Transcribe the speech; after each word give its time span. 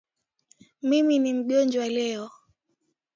Mimi 0.81 1.15
ni 1.19 1.33
mgonjwa 1.33 1.87
leo 1.95 2.31